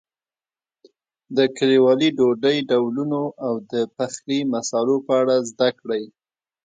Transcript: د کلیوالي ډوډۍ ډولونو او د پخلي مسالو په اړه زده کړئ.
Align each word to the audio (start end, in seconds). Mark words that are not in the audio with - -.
د 1.37 1.39
کلیوالي 1.57 2.09
ډوډۍ 2.17 2.57
ډولونو 2.69 3.21
او 3.47 3.53
د 3.71 3.73
پخلي 3.95 4.39
مسالو 4.53 4.95
په 5.07 5.13
اړه 5.21 5.35
زده 5.51 5.69
کړئ. 5.79 6.03